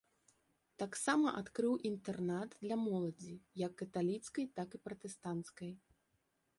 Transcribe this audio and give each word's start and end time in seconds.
Таксама 0.83 1.33
адкрыў 1.41 1.75
інтэрнат 1.91 2.57
для 2.63 2.75
моладзі, 2.87 3.33
як 3.65 3.73
каталіцкай, 3.83 4.45
так 4.61 4.69
і 4.79 4.85
пратэстанцкай. 4.89 5.71